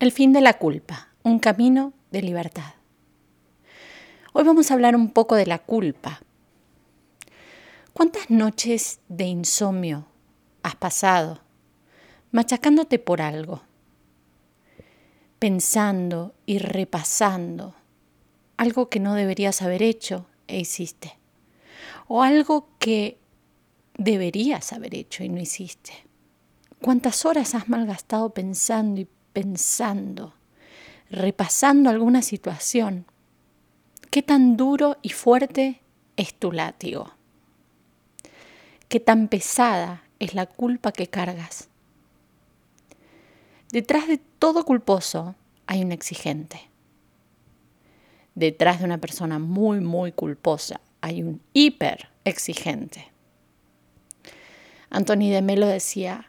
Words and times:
El 0.00 0.12
fin 0.12 0.32
de 0.32 0.40
la 0.40 0.58
culpa, 0.58 1.08
un 1.24 1.40
camino 1.40 1.92
de 2.12 2.22
libertad. 2.22 2.74
Hoy 4.32 4.44
vamos 4.44 4.70
a 4.70 4.74
hablar 4.74 4.94
un 4.94 5.10
poco 5.10 5.34
de 5.34 5.44
la 5.44 5.58
culpa. 5.58 6.20
¿Cuántas 7.94 8.30
noches 8.30 9.00
de 9.08 9.24
insomnio 9.24 10.06
has 10.62 10.76
pasado 10.76 11.40
machacándote 12.30 13.00
por 13.00 13.20
algo? 13.20 13.62
Pensando 15.40 16.32
y 16.46 16.58
repasando 16.58 17.74
algo 18.56 18.88
que 18.90 19.00
no 19.00 19.14
deberías 19.14 19.62
haber 19.62 19.82
hecho 19.82 20.26
e 20.46 20.60
hiciste. 20.60 21.18
O 22.06 22.22
algo 22.22 22.68
que 22.78 23.18
deberías 23.96 24.72
haber 24.72 24.94
hecho 24.94 25.24
y 25.24 25.28
no 25.28 25.40
hiciste. 25.40 25.92
¿Cuántas 26.80 27.24
horas 27.24 27.56
has 27.56 27.68
malgastado 27.68 28.30
pensando 28.30 29.00
y 29.00 29.08
pensando, 29.38 30.34
repasando 31.10 31.90
alguna 31.90 32.22
situación, 32.22 33.06
qué 34.10 34.20
tan 34.20 34.56
duro 34.56 34.96
y 35.00 35.10
fuerte 35.10 35.80
es 36.16 36.34
tu 36.34 36.50
látigo, 36.50 37.12
qué 38.88 38.98
tan 38.98 39.28
pesada 39.28 40.02
es 40.18 40.34
la 40.34 40.46
culpa 40.46 40.90
que 40.90 41.06
cargas. 41.06 41.68
Detrás 43.70 44.08
de 44.08 44.18
todo 44.18 44.64
culposo 44.64 45.36
hay 45.68 45.84
un 45.84 45.92
exigente. 45.92 46.68
Detrás 48.34 48.80
de 48.80 48.86
una 48.86 48.98
persona 48.98 49.38
muy, 49.38 49.78
muy 49.78 50.10
culposa 50.10 50.80
hay 51.00 51.22
un 51.22 51.40
hiper 51.52 52.08
exigente. 52.24 53.12
Anthony 54.90 55.30
de 55.30 55.42
Melo 55.42 55.68
decía, 55.68 56.28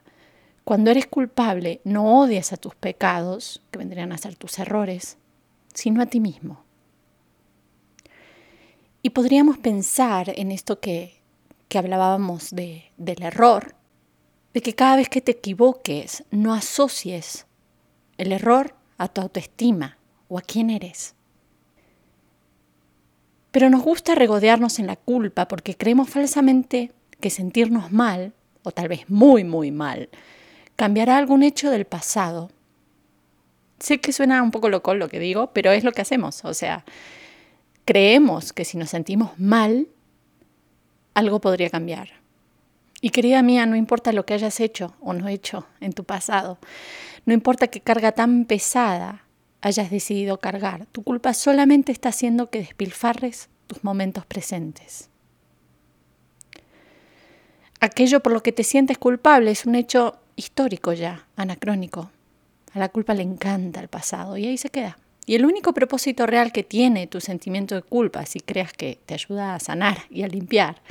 cuando 0.69 0.91
eres 0.91 1.07
culpable, 1.07 1.81
no 1.83 2.19
odias 2.19 2.53
a 2.53 2.57
tus 2.57 2.75
pecados, 2.75 3.59
que 3.71 3.79
vendrían 3.79 4.11
a 4.11 4.19
ser 4.19 4.35
tus 4.35 4.59
errores, 4.59 5.17
sino 5.73 5.99
a 5.99 6.05
ti 6.05 6.19
mismo. 6.19 6.63
Y 9.01 9.09
podríamos 9.09 9.57
pensar 9.57 10.31
en 10.35 10.51
esto 10.51 10.79
que, 10.79 11.23
que 11.69 11.79
hablábamos 11.79 12.51
de, 12.51 12.83
del 12.97 13.23
error, 13.23 13.73
de 14.53 14.61
que 14.61 14.75
cada 14.75 14.97
vez 14.97 15.09
que 15.09 15.21
te 15.21 15.31
equivoques 15.31 16.23
no 16.29 16.53
asocies 16.53 17.47
el 18.19 18.31
error 18.31 18.75
a 18.99 19.07
tu 19.07 19.21
autoestima 19.21 19.97
o 20.27 20.37
a 20.37 20.43
quién 20.43 20.69
eres. 20.69 21.15
Pero 23.49 23.71
nos 23.71 23.81
gusta 23.81 24.13
regodearnos 24.13 24.77
en 24.77 24.85
la 24.85 24.97
culpa 24.97 25.47
porque 25.47 25.75
creemos 25.75 26.11
falsamente 26.11 26.91
que 27.19 27.31
sentirnos 27.31 27.91
mal, 27.91 28.33
o 28.61 28.71
tal 28.71 28.87
vez 28.87 29.09
muy, 29.09 29.43
muy 29.43 29.71
mal, 29.71 30.09
cambiará 30.79 31.17
algún 31.17 31.43
hecho 31.43 31.69
del 31.71 31.83
pasado. 31.83 32.51
Sé 33.79 33.99
que 33.99 34.13
suena 34.13 34.41
un 34.41 34.49
poco 34.49 34.69
loco 34.69 34.95
lo 34.95 35.09
que 35.09 35.19
digo, 35.19 35.51
pero 35.51 35.73
es 35.73 35.83
lo 35.83 35.91
que 35.91 36.01
hacemos. 36.01 36.45
O 36.45 36.53
sea, 36.53 36.85
creemos 37.83 38.53
que 38.53 38.63
si 38.63 38.77
nos 38.77 38.91
sentimos 38.91 39.37
mal, 39.37 39.89
algo 41.15 41.41
podría 41.41 41.69
cambiar. 41.69 42.11
Y 43.01 43.09
querida 43.09 43.41
mía, 43.41 43.65
no 43.65 43.75
importa 43.75 44.13
lo 44.13 44.25
que 44.25 44.35
hayas 44.35 44.61
hecho 44.61 44.95
o 45.01 45.11
no 45.11 45.27
hecho 45.27 45.67
en 45.81 45.91
tu 45.91 46.05
pasado, 46.05 46.59
no 47.25 47.33
importa 47.33 47.67
qué 47.67 47.81
carga 47.81 48.13
tan 48.13 48.45
pesada 48.45 49.25
hayas 49.59 49.91
decidido 49.91 50.39
cargar, 50.39 50.85
tu 50.93 51.03
culpa 51.03 51.33
solamente 51.33 51.91
está 51.91 52.07
haciendo 52.07 52.49
que 52.49 52.59
despilfarres 52.59 53.49
tus 53.67 53.83
momentos 53.83 54.25
presentes. 54.25 55.09
Aquello 57.81 58.21
por 58.21 58.31
lo 58.31 58.41
que 58.43 58.53
te 58.53 58.63
sientes 58.63 58.97
culpable 58.97 59.51
es 59.51 59.65
un 59.65 59.75
hecho 59.75 60.19
histórico 60.39 60.93
ya, 60.93 61.27
anacrónico. 61.35 62.09
A 62.73 62.79
la 62.79 62.89
culpa 62.89 63.13
le 63.13 63.23
encanta 63.23 63.81
el 63.81 63.89
pasado 63.89 64.37
y 64.37 64.47
ahí 64.47 64.57
se 64.57 64.69
queda. 64.69 64.97
Y 65.25 65.35
el 65.35 65.45
único 65.45 65.73
propósito 65.73 66.25
real 66.25 66.51
que 66.51 66.63
tiene 66.63 67.07
tu 67.07 67.19
sentimiento 67.19 67.75
de 67.75 67.81
culpa, 67.83 68.25
si 68.25 68.39
creas 68.39 68.73
que 68.73 68.97
te 69.05 69.13
ayuda 69.13 69.53
a 69.53 69.59
sanar 69.59 69.97
y 70.09 70.23
a 70.23 70.27
limpiar, 70.27 70.81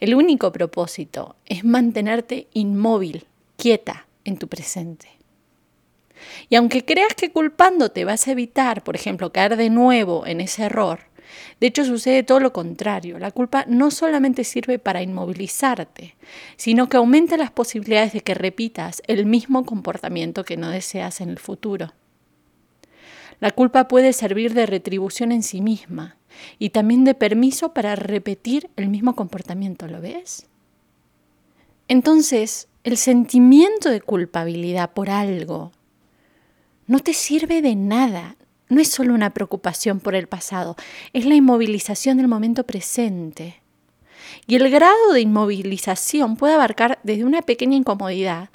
el 0.00 0.14
único 0.14 0.52
propósito 0.52 1.36
es 1.44 1.64
mantenerte 1.64 2.46
inmóvil, 2.54 3.26
quieta 3.56 4.06
en 4.24 4.38
tu 4.38 4.48
presente. 4.48 5.08
Y 6.48 6.56
aunque 6.56 6.84
creas 6.84 7.14
que 7.14 7.32
culpándote 7.32 8.04
vas 8.04 8.26
a 8.26 8.32
evitar, 8.32 8.84
por 8.84 8.94
ejemplo, 8.94 9.32
caer 9.32 9.56
de 9.56 9.70
nuevo 9.70 10.24
en 10.26 10.40
ese 10.40 10.62
error, 10.62 11.00
de 11.60 11.66
hecho, 11.66 11.84
sucede 11.84 12.22
todo 12.22 12.40
lo 12.40 12.52
contrario. 12.52 13.18
La 13.18 13.30
culpa 13.30 13.64
no 13.68 13.90
solamente 13.90 14.44
sirve 14.44 14.78
para 14.78 15.02
inmovilizarte, 15.02 16.16
sino 16.56 16.88
que 16.88 16.96
aumenta 16.96 17.36
las 17.36 17.50
posibilidades 17.50 18.12
de 18.12 18.20
que 18.20 18.34
repitas 18.34 19.02
el 19.06 19.26
mismo 19.26 19.64
comportamiento 19.64 20.44
que 20.44 20.56
no 20.56 20.70
deseas 20.70 21.20
en 21.20 21.30
el 21.30 21.38
futuro. 21.38 21.92
La 23.40 23.50
culpa 23.50 23.88
puede 23.88 24.12
servir 24.12 24.54
de 24.54 24.66
retribución 24.66 25.32
en 25.32 25.42
sí 25.42 25.60
misma 25.60 26.16
y 26.58 26.70
también 26.70 27.04
de 27.04 27.14
permiso 27.14 27.72
para 27.72 27.96
repetir 27.96 28.70
el 28.76 28.88
mismo 28.88 29.14
comportamiento, 29.14 29.86
¿lo 29.86 30.00
ves? 30.00 30.46
Entonces, 31.88 32.68
el 32.82 32.96
sentimiento 32.96 33.90
de 33.90 34.00
culpabilidad 34.00 34.92
por 34.92 35.10
algo 35.10 35.72
no 36.86 36.98
te 37.00 37.14
sirve 37.14 37.62
de 37.62 37.74
nada, 37.74 38.36
no 38.68 38.80
es 38.80 38.88
solo 38.88 39.14
una 39.14 39.30
preocupación 39.30 40.00
por 40.00 40.14
el 40.14 40.26
pasado, 40.26 40.76
es 41.12 41.26
la 41.26 41.34
inmovilización 41.34 42.16
del 42.16 42.28
momento 42.28 42.64
presente. 42.64 43.60
Y 44.46 44.56
el 44.56 44.70
grado 44.70 45.12
de 45.12 45.20
inmovilización 45.20 46.36
puede 46.36 46.54
abarcar 46.54 46.98
desde 47.02 47.24
una 47.24 47.42
pequeña 47.42 47.76
incomodidad 47.76 48.50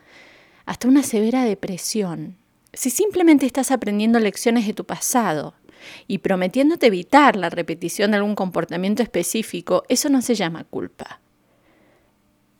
hasta 0.66 0.88
una 0.88 1.03
severa 1.03 1.44
depresión. 1.44 2.38
Si 2.74 2.90
simplemente 2.90 3.46
estás 3.46 3.72
aprendiendo 3.72 4.20
lecciones 4.20 4.68
de 4.68 4.74
tu 4.74 4.86
pasado 4.86 5.56
y 6.08 6.20
prometiéndote 6.20 6.88
evitar 6.88 7.36
la 7.36 7.50
repetición 7.50 8.12
de 8.12 8.18
algún 8.18 8.36
comportamiento 8.36 9.02
específico, 9.02 9.84
eso 9.90 10.09
no 10.09 10.22
se 10.22 10.36
llama 10.36 10.64
culpa. 10.66 11.22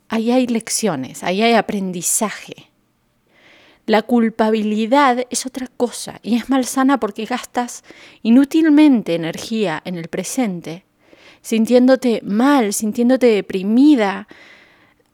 Ahí 0.08 0.31
hay 0.31 0.48
lecciones, 0.48 1.24
ahí 1.24 1.44
hay 1.44 1.54
aprendizaje. 1.54 2.72
La 3.90 4.04
culpabilidad 4.04 5.26
es 5.32 5.48
otra 5.48 5.66
cosa 5.66 6.20
y 6.22 6.36
es 6.36 6.48
malsana 6.48 7.00
porque 7.00 7.26
gastas 7.26 7.84
inútilmente 8.22 9.16
energía 9.16 9.82
en 9.84 9.96
el 9.96 10.10
presente, 10.10 10.86
sintiéndote 11.42 12.22
mal, 12.24 12.72
sintiéndote 12.74 13.26
deprimida 13.26 14.28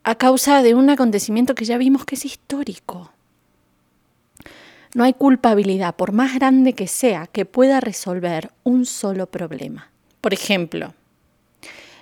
a 0.03 0.15
causa 0.15 0.61
de 0.61 0.75
un 0.75 0.89
acontecimiento 0.89 1.55
que 1.55 1.63
ya 1.63 1.77
vimos 1.77 2.03
que 2.03 2.15
es 2.15 2.25
histórico. 2.25 3.13
No 4.93 5.05
hay 5.05 5.13
culpabilidad, 5.13 5.95
por 5.95 6.11
más 6.11 6.35
grande 6.35 6.73
que 6.73 6.87
sea, 6.87 7.27
que 7.27 7.45
pueda 7.45 7.79
resolver 7.79 8.51
un 8.65 8.85
solo 8.85 9.27
problema. 9.27 9.89
Por 10.19 10.33
ejemplo, 10.33 10.93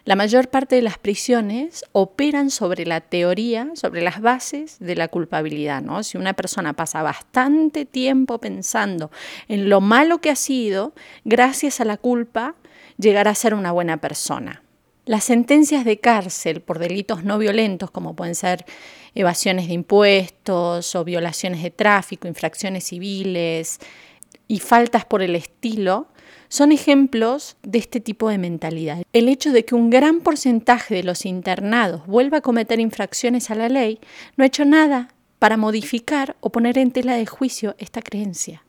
la 0.05 0.15
mayor 0.15 0.49
parte 0.49 0.75
de 0.75 0.81
las 0.81 0.97
prisiones 0.97 1.85
operan 1.93 2.49
sobre 2.49 2.85
la 2.85 2.99
teoría, 2.99 3.69
sobre 3.75 4.01
las 4.01 4.21
bases 4.21 4.77
de 4.79 4.95
la 4.95 5.07
culpabilidad. 5.07 5.81
¿no? 5.81 6.03
Si 6.03 6.17
una 6.17 6.33
persona 6.33 6.73
pasa 6.73 7.01
bastante 7.01 7.85
tiempo 7.85 8.39
pensando 8.39 9.11
en 9.47 9.69
lo 9.69 9.79
malo 9.79 10.19
que 10.19 10.29
ha 10.29 10.35
sido, 10.35 10.93
gracias 11.23 11.79
a 11.79 11.85
la 11.85 11.97
culpa 11.97 12.55
llegará 12.97 13.31
a 13.31 13.35
ser 13.35 13.53
una 13.53 13.71
buena 13.71 13.97
persona. 13.97 14.61
Las 15.05 15.23
sentencias 15.25 15.83
de 15.85 15.99
cárcel 15.99 16.61
por 16.61 16.79
delitos 16.79 17.23
no 17.23 17.37
violentos, 17.37 17.91
como 17.91 18.15
pueden 18.15 18.35
ser 18.35 18.65
evasiones 19.15 19.67
de 19.67 19.73
impuestos 19.73 20.95
o 20.95 21.03
violaciones 21.03 21.61
de 21.61 21.71
tráfico, 21.71 22.27
infracciones 22.27 22.85
civiles 22.85 23.79
y 24.53 24.59
faltas 24.59 25.03
por 25.03 25.23
el 25.23 25.35
estilo, 25.35 26.09
son 26.47 26.71
ejemplos 26.71 27.57
de 27.63 27.79
este 27.79 27.99
tipo 27.99 28.29
de 28.29 28.37
mentalidad. 28.37 29.01
El 29.11 29.27
hecho 29.27 29.51
de 29.51 29.65
que 29.65 29.73
un 29.73 29.89
gran 29.89 30.21
porcentaje 30.21 30.93
de 30.93 31.01
los 31.01 31.25
internados 31.25 32.05
vuelva 32.05 32.37
a 32.37 32.41
cometer 32.41 32.79
infracciones 32.79 33.49
a 33.49 33.55
la 33.55 33.67
ley 33.67 33.99
no 34.37 34.43
ha 34.43 34.47
hecho 34.47 34.63
nada 34.63 35.07
para 35.39 35.57
modificar 35.57 36.35
o 36.39 36.51
poner 36.51 36.77
en 36.77 36.91
tela 36.91 37.15
de 37.15 37.25
juicio 37.25 37.73
esta 37.79 38.03
creencia. 38.03 38.63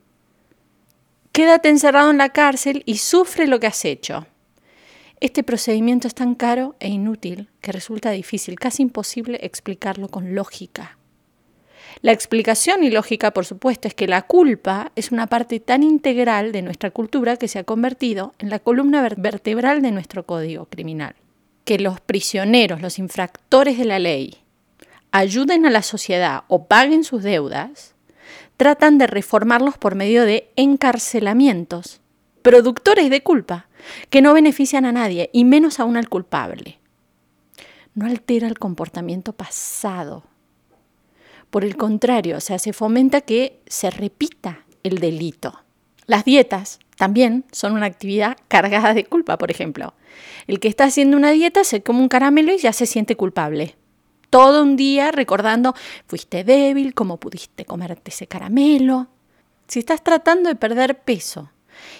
Quédate 1.32 1.68
encerrado 1.68 2.10
en 2.10 2.16
la 2.16 2.30
cárcel 2.30 2.82
y 2.86 2.96
sufre 2.96 3.46
lo 3.46 3.60
que 3.60 3.66
has 3.66 3.84
hecho. 3.84 4.26
Este 5.20 5.42
procedimiento 5.42 6.08
es 6.08 6.14
tan 6.14 6.34
caro 6.34 6.76
e 6.80 6.88
inútil 6.88 7.50
que 7.60 7.72
resulta 7.72 8.10
difícil, 8.10 8.58
casi 8.58 8.82
imposible 8.82 9.38
explicarlo 9.42 10.08
con 10.08 10.34
lógica. 10.34 10.96
La 12.02 12.12
explicación 12.12 12.82
ilógica, 12.84 13.32
por 13.32 13.44
supuesto, 13.44 13.88
es 13.88 13.94
que 13.94 14.08
la 14.08 14.22
culpa 14.22 14.92
es 14.96 15.12
una 15.12 15.26
parte 15.26 15.60
tan 15.60 15.82
integral 15.82 16.52
de 16.52 16.62
nuestra 16.62 16.90
cultura 16.90 17.36
que 17.36 17.48
se 17.48 17.58
ha 17.58 17.64
convertido 17.64 18.34
en 18.38 18.50
la 18.50 18.58
columna 18.58 19.08
vertebral 19.16 19.82
de 19.82 19.90
nuestro 19.90 20.26
código 20.26 20.66
criminal. 20.66 21.14
Que 21.64 21.78
los 21.78 22.00
prisioneros, 22.00 22.82
los 22.82 22.98
infractores 22.98 23.78
de 23.78 23.84
la 23.84 23.98
ley, 23.98 24.38
ayuden 25.12 25.66
a 25.66 25.70
la 25.70 25.82
sociedad 25.82 26.42
o 26.48 26.66
paguen 26.66 27.04
sus 27.04 27.22
deudas, 27.22 27.94
tratan 28.56 28.98
de 28.98 29.06
reformarlos 29.06 29.78
por 29.78 29.94
medio 29.94 30.24
de 30.24 30.50
encarcelamientos, 30.56 32.00
productores 32.42 33.08
de 33.08 33.22
culpa, 33.22 33.68
que 34.10 34.22
no 34.22 34.34
benefician 34.34 34.84
a 34.84 34.92
nadie 34.92 35.30
y 35.32 35.44
menos 35.44 35.80
aún 35.80 35.96
al 35.96 36.08
culpable. 36.08 36.78
No 37.94 38.06
altera 38.06 38.48
el 38.48 38.58
comportamiento 38.58 39.32
pasado 39.32 40.24
por 41.54 41.64
el 41.64 41.76
contrario, 41.76 42.38
o 42.38 42.40
sea, 42.40 42.58
se 42.58 42.72
fomenta 42.72 43.20
que 43.20 43.60
se 43.68 43.88
repita 43.88 44.64
el 44.82 44.98
delito. 44.98 45.62
Las 46.04 46.24
dietas 46.24 46.80
también 46.96 47.44
son 47.52 47.74
una 47.74 47.86
actividad 47.86 48.36
cargada 48.48 48.92
de 48.92 49.04
culpa, 49.04 49.38
por 49.38 49.52
ejemplo. 49.52 49.94
El 50.48 50.58
que 50.58 50.66
está 50.66 50.86
haciendo 50.86 51.16
una 51.16 51.30
dieta 51.30 51.62
se 51.62 51.80
come 51.80 52.00
un 52.00 52.08
caramelo 52.08 52.52
y 52.52 52.58
ya 52.58 52.72
se 52.72 52.86
siente 52.86 53.14
culpable. 53.14 53.76
Todo 54.30 54.64
un 54.64 54.74
día 54.74 55.12
recordando, 55.12 55.76
fuiste 56.08 56.42
débil, 56.42 56.92
cómo 56.92 57.20
pudiste 57.20 57.64
comerte 57.64 58.10
ese 58.10 58.26
caramelo. 58.26 59.06
Si 59.68 59.78
estás 59.78 60.02
tratando 60.02 60.48
de 60.48 60.56
perder 60.56 61.02
peso 61.02 61.52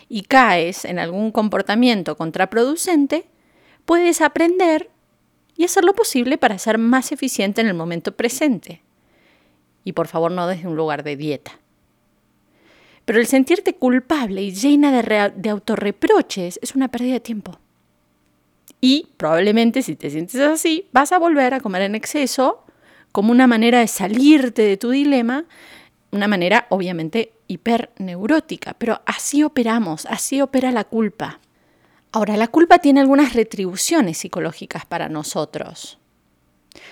y 0.09 0.23
caes 0.23 0.85
en 0.85 0.99
algún 0.99 1.31
comportamiento 1.31 2.17
contraproducente, 2.17 3.29
puedes 3.85 4.21
aprender 4.21 4.91
y 5.57 5.63
hacer 5.63 5.85
lo 5.85 5.95
posible 5.95 6.39
para 6.39 6.59
ser 6.59 6.79
más 6.79 7.13
eficiente 7.13 7.61
en 7.61 7.69
el 7.69 7.75
momento 7.75 8.17
presente. 8.17 8.84
Y 9.85 9.93
por 9.93 10.09
favor 10.09 10.33
no 10.33 10.47
desde 10.47 10.67
un 10.67 10.77
lugar 10.77 11.05
de 11.05 11.17
dieta. 11.17 11.53
Pero 13.05 13.21
el 13.21 13.27
sentirte 13.27 13.75
culpable 13.75 14.43
y 14.43 14.53
llena 14.53 14.91
de, 14.91 15.33
de 15.37 15.51
autorreproches 15.51 16.59
es 16.63 16.75
una 16.75 16.89
pérdida 16.89 17.15
de 17.15 17.21
tiempo. 17.21 17.59
Y 18.81 19.09
probablemente 19.17 19.83
si 19.83 19.95
te 19.97 20.11
sientes 20.11 20.41
así, 20.41 20.89
vas 20.93 21.13
a 21.13 21.19
volver 21.19 21.55
a 21.55 21.61
comer 21.61 21.83
en 21.83 21.95
exceso 21.95 22.65
como 23.13 23.31
una 23.31 23.47
manera 23.47 23.79
de 23.79 23.89
salirte 23.89 24.63
de 24.63 24.77
tu 24.77 24.91
dilema, 24.91 25.45
una 26.11 26.29
manera 26.29 26.67
obviamente 26.71 27.33
hiperneurótica, 27.47 28.75
pero 28.75 29.01
así 29.07 29.43
operamos, 29.43 30.07
así 30.07 30.41
opera 30.41 30.71
la 30.71 30.85
culpa. 30.85 31.41
Ahora, 32.13 32.37
la 32.37 32.49
culpa 32.49 32.79
tiene 32.79 33.01
algunas 33.01 33.35
retribuciones 33.35 34.19
psicológicas 34.19 34.87
para 34.87 35.09
nosotros. 35.09 35.99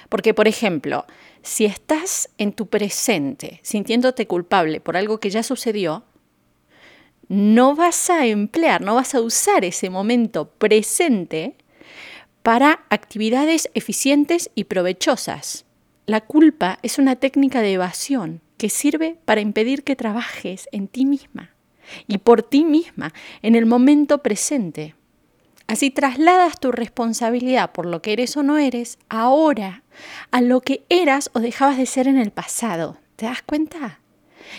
Porque, 0.09 0.35
por 0.35 0.49
ejemplo, 0.49 1.07
si 1.43 1.65
estás 1.65 2.31
en 2.39 2.53
tu 2.53 2.67
presente 2.67 3.61
sintiéndote 3.63 4.27
culpable 4.27 4.81
por 4.81 4.97
algo 4.97 5.19
que 5.19 5.31
ya 5.31 5.43
sucedió, 5.43 6.05
no 7.29 7.75
vas 7.75 8.11
a 8.11 8.27
emplear, 8.27 8.83
no 8.83 8.95
vas 8.95 9.15
a 9.15 9.21
usar 9.21 9.65
ese 9.65 9.91
momento 9.91 10.51
presente 10.51 11.57
para 12.43 12.85
actividades 12.91 13.71
eficientes 13.75 14.51
y 14.55 14.65
provechosas. 14.65 15.65
La 16.07 16.21
culpa 16.21 16.79
es 16.83 16.99
una 16.99 17.17
técnica 17.17 17.63
de 17.63 17.73
evasión 17.73 18.41
que 18.59 18.69
sirve 18.69 19.17
para 19.25 19.41
impedir 19.41 19.83
que 19.83 19.97
trabajes 19.97 20.69
en 20.73 20.89
ti 20.89 21.05
misma 21.07 21.51
y 22.07 22.19
por 22.19 22.43
ti 22.43 22.65
misma 22.65 23.13
en 23.43 23.55
el 23.55 23.67
momento 23.67 24.19
presente. 24.19 24.95
Así 25.73 25.91
trasladas 25.91 26.61
tu 26.61 26.71
responsabilidad 26.71 27.73
por 27.73 27.87
lo 27.87 28.03
que 28.03 28.13
eres 28.13 28.37
o 28.37 28.43
no 28.43 28.59
eres 28.59 28.99
ahora 29.09 29.85
a 30.31 30.43
lo 30.43 30.61
que 30.61 30.85
eras 30.91 31.31
o 31.33 31.41
dejabas 31.41 31.79
de 31.79 31.87
ser 31.87 32.09
en 32.09 32.19
el 32.19 32.31
pasado. 32.31 32.99
¿Te 33.17 33.25
das 33.25 33.41
cuenta? 33.41 33.99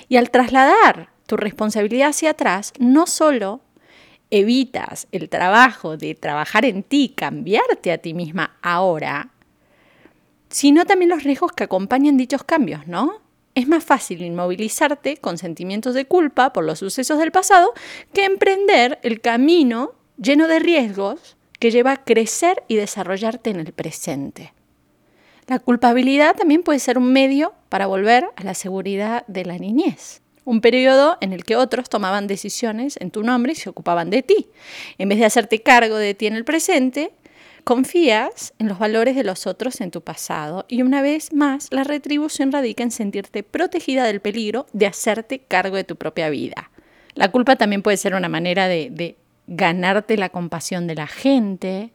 Y 0.09 0.17
al 0.17 0.31
trasladar 0.31 1.09
tu 1.27 1.37
responsabilidad 1.37 2.09
hacia 2.09 2.31
atrás, 2.31 2.73
no 2.79 3.05
solo 3.05 3.61
evitas 4.31 5.05
el 5.11 5.29
trabajo 5.29 5.97
de 5.97 6.15
trabajar 6.15 6.65
en 6.65 6.81
ti, 6.81 7.13
cambiarte 7.15 7.91
a 7.91 7.99
ti 7.99 8.15
misma 8.15 8.57
ahora, 8.63 9.29
sino 10.49 10.83
también 10.85 11.11
los 11.11 11.21
riesgos 11.21 11.51
que 11.51 11.65
acompañan 11.65 12.17
dichos 12.17 12.43
cambios, 12.43 12.87
¿no? 12.87 13.21
Es 13.53 13.67
más 13.67 13.83
fácil 13.83 14.23
inmovilizarte 14.23 15.17
con 15.17 15.37
sentimientos 15.37 15.93
de 15.93 16.05
culpa 16.05 16.53
por 16.53 16.63
los 16.63 16.79
sucesos 16.79 17.19
del 17.19 17.31
pasado 17.31 17.71
que 18.15 18.25
emprender 18.25 18.97
el 19.03 19.21
camino 19.21 19.93
lleno 20.23 20.47
de 20.47 20.59
riesgos 20.59 21.35
que 21.59 21.69
lleva 21.69 21.91
a 21.91 22.03
crecer 22.03 22.63
y 22.67 22.75
desarrollarte 22.75 23.49
en 23.49 23.59
el 23.59 23.73
presente. 23.73 24.53
La 25.47 25.59
culpabilidad 25.59 26.35
también 26.35 26.63
puede 26.63 26.79
ser 26.79 26.97
un 26.97 27.11
medio 27.11 27.53
para 27.69 27.87
volver 27.87 28.25
a 28.35 28.43
la 28.43 28.53
seguridad 28.53 29.25
de 29.27 29.43
la 29.43 29.57
niñez, 29.57 30.21
un 30.45 30.61
periodo 30.61 31.17
en 31.19 31.33
el 31.33 31.43
que 31.43 31.57
otros 31.57 31.89
tomaban 31.89 32.27
decisiones 32.27 32.97
en 33.01 33.11
tu 33.11 33.23
nombre 33.23 33.51
y 33.51 33.55
se 33.55 33.69
ocupaban 33.69 34.09
de 34.09 34.23
ti. 34.23 34.47
En 34.97 35.09
vez 35.09 35.19
de 35.19 35.25
hacerte 35.25 35.61
cargo 35.61 35.97
de 35.97 36.13
ti 36.13 36.27
en 36.27 36.35
el 36.35 36.45
presente, 36.45 37.11
confías 37.65 38.53
en 38.59 38.69
los 38.69 38.79
valores 38.79 39.15
de 39.17 39.23
los 39.25 39.47
otros 39.47 39.81
en 39.81 39.91
tu 39.91 40.01
pasado 40.01 40.65
y 40.69 40.81
una 40.81 41.01
vez 41.01 41.33
más 41.33 41.67
la 41.71 41.83
retribución 41.83 42.51
radica 42.51 42.83
en 42.83 42.91
sentirte 42.91 43.43
protegida 43.43 44.05
del 44.05 44.21
peligro 44.21 44.67
de 44.71 44.87
hacerte 44.87 45.39
cargo 45.39 45.75
de 45.75 45.83
tu 45.83 45.97
propia 45.97 46.29
vida. 46.29 46.71
La 47.15 47.31
culpa 47.31 47.57
también 47.57 47.81
puede 47.81 47.97
ser 47.97 48.15
una 48.15 48.29
manera 48.29 48.67
de, 48.67 48.89
de 48.89 49.17
ganarte 49.47 50.17
la 50.17 50.29
compasión 50.29 50.87
de 50.87 50.95
la 50.95 51.07
gente. 51.07 51.93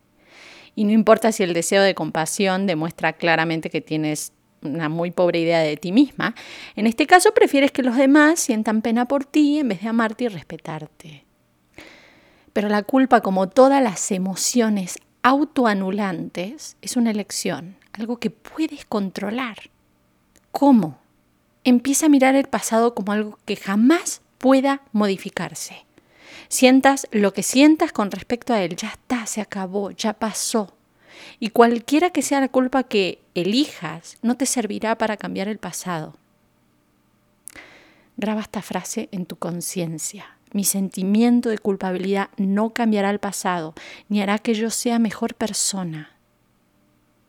Y 0.74 0.84
no 0.84 0.92
importa 0.92 1.32
si 1.32 1.42
el 1.42 1.54
deseo 1.54 1.82
de 1.82 1.94
compasión 1.94 2.66
demuestra 2.66 3.14
claramente 3.14 3.70
que 3.70 3.80
tienes 3.80 4.32
una 4.62 4.88
muy 4.88 5.10
pobre 5.10 5.40
idea 5.40 5.60
de 5.60 5.76
ti 5.76 5.92
misma, 5.92 6.34
en 6.76 6.86
este 6.86 7.06
caso 7.06 7.32
prefieres 7.32 7.70
que 7.70 7.82
los 7.82 7.96
demás 7.96 8.40
sientan 8.40 8.82
pena 8.82 9.06
por 9.06 9.24
ti 9.24 9.58
en 9.58 9.68
vez 9.68 9.82
de 9.82 9.88
amarte 9.88 10.24
y 10.24 10.28
respetarte. 10.28 11.24
Pero 12.52 12.68
la 12.68 12.82
culpa, 12.82 13.20
como 13.20 13.48
todas 13.48 13.82
las 13.82 14.10
emociones 14.10 14.98
autoanulantes, 15.22 16.76
es 16.82 16.96
una 16.96 17.10
elección, 17.10 17.76
algo 17.92 18.18
que 18.18 18.30
puedes 18.30 18.84
controlar. 18.84 19.70
¿Cómo? 20.50 20.98
Empieza 21.64 22.06
a 22.06 22.08
mirar 22.08 22.34
el 22.34 22.46
pasado 22.46 22.94
como 22.94 23.12
algo 23.12 23.38
que 23.44 23.56
jamás 23.56 24.22
pueda 24.38 24.82
modificarse. 24.92 25.87
Sientas 26.48 27.06
lo 27.12 27.32
que 27.34 27.42
sientas 27.42 27.92
con 27.92 28.10
respecto 28.10 28.54
a 28.54 28.62
él, 28.62 28.74
ya 28.76 28.88
está, 28.88 29.26
se 29.26 29.40
acabó, 29.40 29.90
ya 29.90 30.14
pasó. 30.14 30.74
Y 31.40 31.50
cualquiera 31.50 32.10
que 32.10 32.22
sea 32.22 32.40
la 32.40 32.48
culpa 32.48 32.84
que 32.84 33.20
elijas, 33.34 34.18
no 34.22 34.36
te 34.36 34.46
servirá 34.46 34.96
para 34.96 35.16
cambiar 35.16 35.48
el 35.48 35.58
pasado. 35.58 36.16
Graba 38.16 38.40
esta 38.40 38.62
frase 38.62 39.08
en 39.12 39.26
tu 39.26 39.36
conciencia. 39.36 40.38
Mi 40.52 40.64
sentimiento 40.64 41.50
de 41.50 41.58
culpabilidad 41.58 42.30
no 42.38 42.70
cambiará 42.70 43.10
el 43.10 43.18
pasado, 43.18 43.74
ni 44.08 44.22
hará 44.22 44.38
que 44.38 44.54
yo 44.54 44.70
sea 44.70 44.98
mejor 44.98 45.34
persona. 45.34 46.16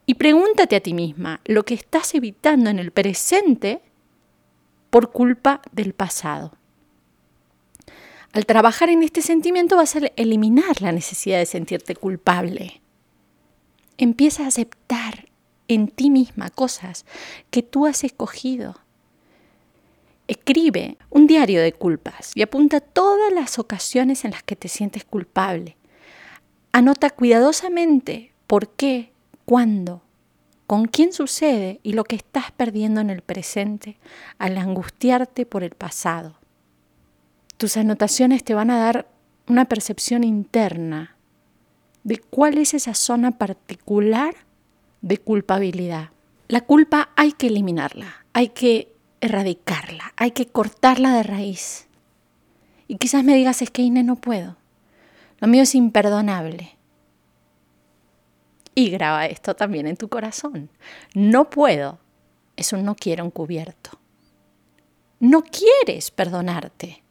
Y 0.05 0.15
pregúntate 0.15 0.77
a 0.77 0.79
ti 0.79 0.93
misma 0.93 1.41
lo 1.45 1.65
que 1.65 1.73
estás 1.73 2.15
evitando 2.15 2.69
en 2.69 2.79
el 2.79 2.91
presente 2.91 3.81
por 4.89 5.11
culpa 5.11 5.61
del 5.71 5.93
pasado. 5.93 6.53
Al 8.31 8.45
trabajar 8.45 8.89
en 8.89 9.01
este 9.01 9.21
sentimiento 9.21 9.75
vas 9.75 9.95
a 9.95 10.01
eliminar 10.15 10.81
la 10.81 10.91
necesidad 10.91 11.39
de 11.39 11.47
sentirte 11.47 11.95
culpable. 11.95 12.81
Empieza 13.97 14.43
a 14.43 14.47
aceptar 14.47 15.29
en 15.67 15.87
ti 15.87 16.09
misma 16.09 16.49
cosas 16.49 17.05
que 17.49 17.63
tú 17.63 17.87
has 17.87 18.03
escogido. 18.03 18.75
Escribe 20.27 20.97
un 21.09 21.25
diario 21.25 21.61
de 21.61 21.73
culpas 21.73 22.31
y 22.35 22.43
apunta 22.43 22.81
todas 22.81 23.33
las 23.33 23.57
ocasiones 23.57 24.25
en 24.25 24.31
las 24.31 24.43
que 24.43 24.55
te 24.55 24.67
sientes 24.67 25.05
culpable. 25.05 25.75
Anota 26.71 27.09
cuidadosamente 27.09 28.31
por 28.45 28.69
qué, 28.69 29.11
cuándo, 29.45 30.03
con 30.67 30.85
quién 30.85 31.13
sucede 31.13 31.79
y 31.81 31.93
lo 31.93 32.03
que 32.03 32.15
estás 32.15 32.51
perdiendo 32.51 33.01
en 33.01 33.09
el 33.09 33.23
presente 33.23 33.97
al 34.37 34.55
angustiarte 34.57 35.47
por 35.47 35.63
el 35.63 35.71
pasado. 35.71 36.38
Tus 37.59 37.75
anotaciones 37.75 38.45
te 38.45 38.53
van 38.53 38.71
a 38.71 38.79
dar 38.79 39.11
una 39.45 39.65
percepción 39.65 40.23
interna 40.23 41.17
de 42.05 42.17
cuál 42.17 42.57
es 42.57 42.73
esa 42.73 42.93
zona 42.93 43.37
particular 43.37 44.33
de 45.01 45.17
culpabilidad. 45.17 46.11
La 46.47 46.61
culpa 46.61 47.09
hay 47.17 47.33
que 47.33 47.47
eliminarla, 47.47 48.25
hay 48.31 48.47
que 48.47 48.95
erradicarla, 49.19 50.13
hay 50.15 50.31
que 50.31 50.47
cortarla 50.47 51.13
de 51.13 51.23
raíz. 51.23 51.89
Y 52.87 52.95
quizás 52.95 53.25
me 53.25 53.35
digas, 53.35 53.61
es 53.61 53.71
que 53.71 53.81
Ine 53.81 54.03
no 54.03 54.15
puedo. 54.15 54.55
Lo 55.39 55.49
mío 55.49 55.63
es 55.63 55.75
imperdonable. 55.75 56.77
Y 58.73 58.89
graba 58.89 59.25
esto 59.25 59.57
también 59.57 59.85
en 59.85 59.97
tu 59.97 60.07
corazón. 60.07 60.69
No 61.13 61.49
puedo 61.49 61.99
es 62.55 62.71
un 62.71 62.85
no 62.85 62.95
quiero 62.95 63.25
encubierto. 63.25 63.99
No 65.19 65.43
quieres 65.43 66.09
perdonarte. 66.09 67.03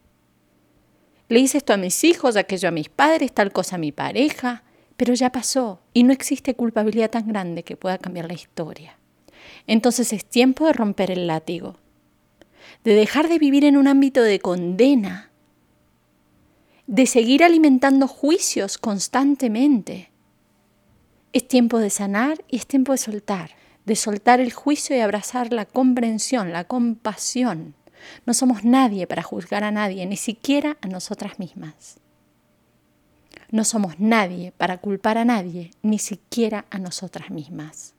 Le 1.29 1.41
hice 1.41 1.59
esto 1.59 1.75
a 1.75 1.77
mis 1.77 2.05
hijos, 2.05 2.37
aquello 2.37 2.69
a 2.69 2.73
mis 2.73 2.89
padres, 2.89 3.33
tal 3.33 3.53
cosa 3.53 3.77
a 3.77 3.79
mi 3.79 3.93
pareja, 3.93 4.65
pero 4.97 5.15
ya 5.15 5.31
pasó 5.31 5.81
y 5.93 6.03
no 6.03 6.13
existe 6.13 6.55
culpabilidad 6.55 7.11
tan 7.11 7.29
grande 7.29 7.63
que 7.63 7.77
pueda 7.77 7.99
cambiar 7.99 8.27
la 8.27 8.35
historia. 8.35 8.99
Entonces 9.67 10.13
es 10.13 10.25
tiempo 10.25 10.67
de 10.67 10.73
romper 10.73 11.11
el 11.11 11.27
látigo, 11.27 11.77
de 12.83 12.95
dejar 12.95 13.29
de 13.29 13.39
vivir 13.39 13.65
en 13.65 13.77
un 13.77 13.89
ámbito 13.89 14.23
de 14.23 14.41
condena, 14.41 15.31
de 16.87 17.07
seguir 17.07 17.45
alimentando 17.45 18.09
juicios 18.09 18.79
constantemente. 18.79 20.11
Es 21.35 21.47
tiempo 21.47 21.79
de 21.79 21.91
sanar 21.91 22.43
y 22.49 22.57
es 22.57 22.67
tiempo 22.67 22.93
de 22.93 22.99
soltar, 22.99 23.51
de 23.85 23.95
soltar 23.95 24.41
el 24.41 24.53
juicio 24.53 24.97
y 24.97 25.01
abrazar 25.01 25.53
la 25.53 25.67
comprensión, 25.67 26.53
la 26.53 26.65
compasión, 26.65 27.75
no 28.27 28.35
somos 28.35 28.65
nadie 28.65 29.07
para 29.07 29.23
juzgar 29.23 29.65
a 29.65 29.71
nadie, 29.71 30.07
ni 30.07 30.17
siquiera 30.17 30.77
a 30.81 30.89
nosotras 30.89 31.39
mismas. 31.39 31.99
No 33.51 33.65
somos 33.65 33.99
nadie 33.99 34.53
para 34.53 34.79
culpar 34.79 35.19
a 35.19 35.25
nadie, 35.25 35.71
ni 35.83 35.99
siquiera 35.99 36.67
a 36.71 36.79
nosotras 36.79 37.31
mismas. 37.31 37.95